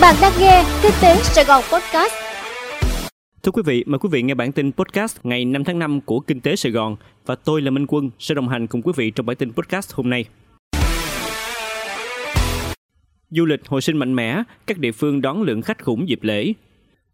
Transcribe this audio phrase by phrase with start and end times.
[0.00, 2.12] Bạn đang nghe Kinh tế Sài Gòn Podcast.
[3.42, 6.20] Thưa quý vị, mời quý vị nghe bản tin podcast ngày 5 tháng 5 của
[6.20, 6.96] Kinh tế Sài Gòn
[7.26, 9.92] và tôi là Minh Quân sẽ đồng hành cùng quý vị trong bản tin podcast
[9.92, 10.24] hôm nay.
[13.30, 16.52] Du lịch hồi sinh mạnh mẽ, các địa phương đón lượng khách khủng dịp lễ.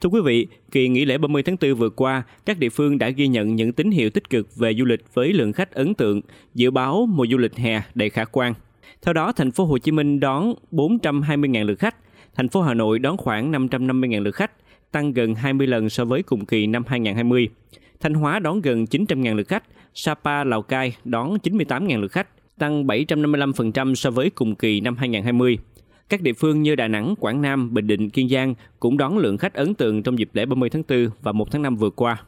[0.00, 3.10] Thưa quý vị, kỳ nghỉ lễ 30 tháng 4 vừa qua, các địa phương đã
[3.10, 6.20] ghi nhận những tín hiệu tích cực về du lịch với lượng khách ấn tượng,
[6.54, 8.54] dự báo mùa du lịch hè đầy khả quan.
[9.02, 11.96] Theo đó, thành phố Hồ Chí Minh đón 420.000 lượt khách,
[12.36, 14.50] thành phố Hà Nội đón khoảng 550.000 lượt khách,
[14.92, 17.48] tăng gần 20 lần so với cùng kỳ năm 2020.
[18.00, 22.84] Thanh Hóa đón gần 900.000 lượt khách, Sapa, Lào Cai đón 98.000 lượt khách, tăng
[22.86, 25.58] 755% so với cùng kỳ năm 2020.
[26.08, 29.38] Các địa phương như Đà Nẵng, Quảng Nam, Bình Định, Kiên Giang cũng đón lượng
[29.38, 32.22] khách ấn tượng trong dịp lễ 30 tháng 4 và 1 tháng 5 vừa qua.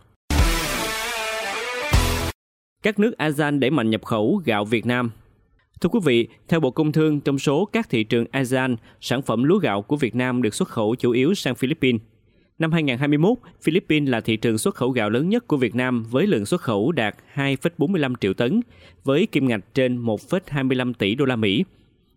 [2.83, 5.11] Các nước ASEAN đẩy mạnh nhập khẩu gạo Việt Nam
[5.81, 9.45] Thưa quý vị, theo Bộ Công Thương, trong số các thị trường ASEAN, sản phẩm
[9.45, 12.01] lúa gạo của Việt Nam được xuất khẩu chủ yếu sang Philippines.
[12.59, 16.27] Năm 2021, Philippines là thị trường xuất khẩu gạo lớn nhất của Việt Nam với
[16.27, 18.61] lượng xuất khẩu đạt 2,45 triệu tấn,
[19.05, 21.65] với kim ngạch trên 1,25 tỷ đô la Mỹ.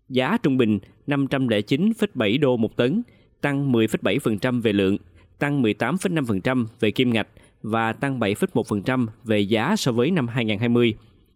[0.08, 3.02] Giá trung bình 509,7 đô một tấn,
[3.40, 4.96] tăng 10,7% về lượng,
[5.38, 7.28] tăng 18,5% về kim ngạch
[7.62, 10.94] và tăng 7,1% về giá so với năm 2020,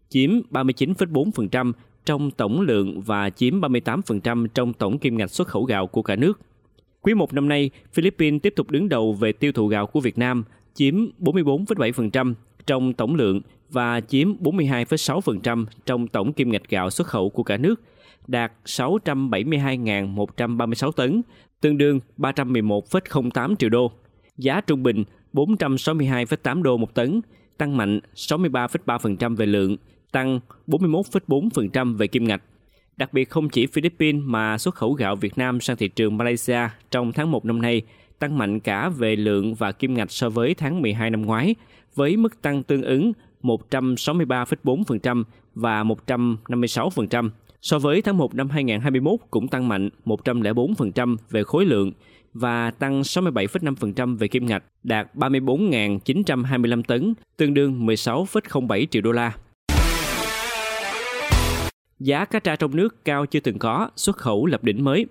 [0.09, 1.73] chiếm 39,4%
[2.07, 6.15] trong tổng lượng và chiếm 38% trong tổng kim ngạch xuất khẩu gạo của cả
[6.15, 6.39] nước.
[7.01, 10.17] Quý một năm nay, Philippines tiếp tục đứng đầu về tiêu thụ gạo của Việt
[10.17, 12.33] Nam, chiếm 44,7%
[12.67, 17.57] trong tổng lượng và chiếm 42,6% trong tổng kim ngạch gạo xuất khẩu của cả
[17.57, 17.81] nước,
[18.27, 21.21] đạt 672.136 tấn,
[21.61, 23.91] tương đương 311,08 triệu đô.
[24.37, 27.21] Giá trung bình 462,8 đô một tấn,
[27.57, 29.77] tăng mạnh 63,3% về lượng,
[30.11, 32.41] tăng 41,4% về kim ngạch.
[32.97, 36.59] Đặc biệt không chỉ Philippines mà xuất khẩu gạo Việt Nam sang thị trường Malaysia
[36.91, 37.81] trong tháng 1 năm nay
[38.19, 41.55] tăng mạnh cả về lượng và kim ngạch so với tháng 12 năm ngoái,
[41.95, 43.11] với mức tăng tương ứng
[43.43, 45.23] 163,4%
[45.55, 47.29] và 156%.
[47.61, 51.91] So với tháng 1 năm 2021 cũng tăng mạnh 104% về khối lượng
[52.33, 59.33] và tăng 67,5% về kim ngạch, đạt 34.925 tấn, tương đương 16,07 triệu đô la.
[61.99, 65.05] Giá cá tra trong nước cao chưa từng có, xuất khẩu lập đỉnh mới.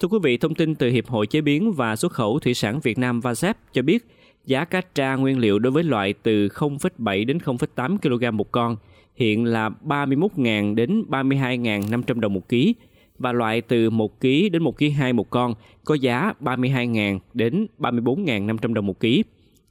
[0.00, 2.80] Thưa quý vị, thông tin từ Hiệp hội Chế biến và Xuất khẩu Thủy sản
[2.80, 4.06] Việt Nam VASEP cho biết,
[4.44, 8.76] giá cá tra nguyên liệu đối với loại từ 0,7 đến 0,8 kg một con
[9.14, 12.74] hiện là 31.000 đến 32.500 đồng một ký
[13.18, 15.54] và loại từ 1 kg đến 1 kg 2 một con
[15.84, 19.24] có giá 32.000 đến 34.500 đồng một ký,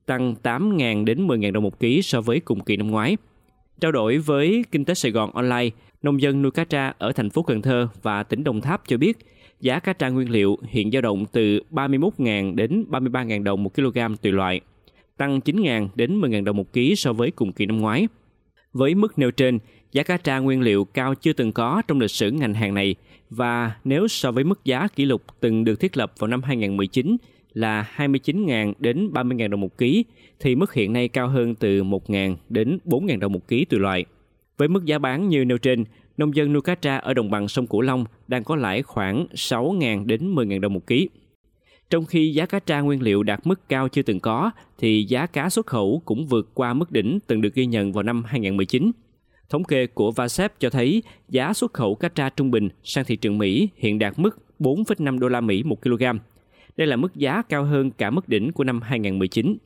[0.05, 3.17] tăng 8.000 đến 10.000 đồng một ký so với cùng kỳ năm ngoái.
[3.81, 5.69] Trao đổi với Kinh tế Sài Gòn Online,
[6.03, 8.97] nông dân nuôi cá tra ở thành phố Cần Thơ và tỉnh Đồng Tháp cho
[8.97, 9.17] biết
[9.61, 13.99] giá cá tra nguyên liệu hiện dao động từ 31.000 đến 33.000 đồng một kg
[14.21, 14.61] tùy loại,
[15.17, 18.07] tăng 9.000 đến 10.000 đồng một ký so với cùng kỳ năm ngoái.
[18.73, 19.59] Với mức nêu trên,
[19.91, 22.95] giá cá tra nguyên liệu cao chưa từng có trong lịch sử ngành hàng này
[23.29, 27.17] và nếu so với mức giá kỷ lục từng được thiết lập vào năm 2019
[27.53, 30.05] là 29.000 đến 30.000 đồng một ký
[30.39, 34.05] thì mức hiện nay cao hơn từ 1.000 đến 4.000 đồng một ký tùy loại.
[34.57, 35.83] Với mức giá bán như nêu trên,
[36.17, 39.27] nông dân nuôi cá tra ở đồng bằng sông Cửu Long đang có lãi khoảng
[39.33, 41.09] 6.000 đến 10.000 đồng một ký.
[41.89, 45.25] Trong khi giá cá tra nguyên liệu đạt mức cao chưa từng có, thì giá
[45.25, 48.91] cá xuất khẩu cũng vượt qua mức đỉnh từng được ghi nhận vào năm 2019.
[49.49, 53.15] Thống kê của VASEP cho thấy giá xuất khẩu cá tra trung bình sang thị
[53.15, 56.03] trường Mỹ hiện đạt mức 4,5 đô la Mỹ một kg.
[56.77, 59.57] Đây là mức giá cao hơn cả mức đỉnh của năm 2019.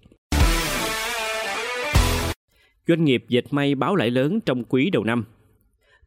[2.87, 5.25] Doanh nghiệp dệt may báo lãi lớn trong quý đầu năm.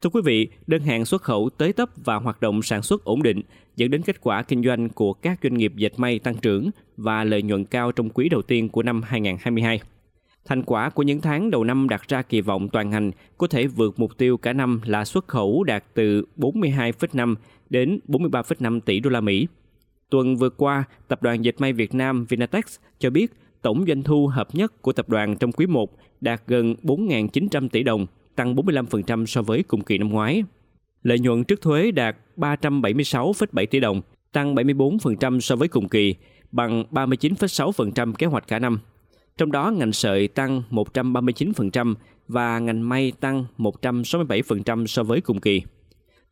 [0.00, 3.22] Thưa quý vị, đơn hàng xuất khẩu tới tấp và hoạt động sản xuất ổn
[3.22, 3.40] định
[3.76, 7.24] dẫn đến kết quả kinh doanh của các doanh nghiệp dệt may tăng trưởng và
[7.24, 9.80] lợi nhuận cao trong quý đầu tiên của năm 2022.
[10.44, 13.66] Thành quả của những tháng đầu năm đặt ra kỳ vọng toàn ngành có thể
[13.66, 17.34] vượt mục tiêu cả năm là xuất khẩu đạt từ 42,5
[17.70, 19.46] đến 43,5 tỷ đô la Mỹ.
[20.10, 22.64] Tuần vừa qua, Tập đoàn Dệt may Việt Nam Vinatex
[22.98, 25.90] cho biết tổng doanh thu hợp nhất của tập đoàn trong quý 1
[26.20, 30.44] đạt gần 4.900 tỷ đồng, tăng 45% so với cùng kỳ năm ngoái.
[31.02, 34.02] Lợi nhuận trước thuế đạt 376,7 tỷ đồng,
[34.32, 36.14] tăng 74% so với cùng kỳ,
[36.52, 38.80] bằng 39,6% kế hoạch cả năm.
[39.38, 41.94] Trong đó ngành sợi tăng 139%
[42.28, 45.62] và ngành may tăng 167% so với cùng kỳ.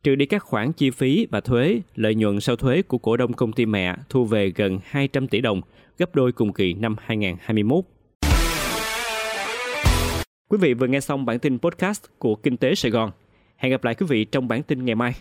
[0.03, 3.33] Trừ đi các khoản chi phí và thuế, lợi nhuận sau thuế của cổ đông
[3.33, 5.61] công ty mẹ thu về gần 200 tỷ đồng,
[5.97, 7.85] gấp đôi cùng kỳ năm 2021.
[10.49, 13.11] Quý vị vừa nghe xong bản tin podcast của Kinh tế Sài Gòn.
[13.55, 15.13] Hẹn gặp lại quý vị trong bản tin ngày mai.